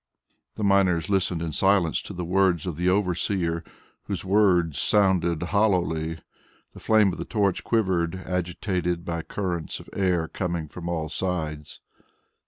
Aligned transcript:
The 0.55 0.63
miners 0.63 1.09
listened 1.09 1.43
in 1.43 1.51
silence 1.53 2.01
to 2.01 2.13
the 2.13 2.25
words 2.25 2.65
of 2.65 2.75
the 2.75 2.89
overseer, 2.89 3.63
whose 4.05 4.25
words 4.25 4.79
sounded 4.79 5.43
hollowly. 5.43 6.17
The 6.73 6.79
flame 6.79 7.11
of 7.13 7.19
the 7.19 7.23
torch 7.23 7.63
quivered, 7.63 8.15
agitated 8.15 9.05
by 9.05 9.21
currents 9.21 9.79
of 9.79 9.87
air 9.93 10.27
coming 10.27 10.67
from 10.67 10.89
all 10.89 11.07
sides. 11.07 11.81